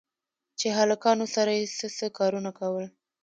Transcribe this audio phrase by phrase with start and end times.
[0.59, 2.85] چې هلکانو سره يې څه څه کارونه کول.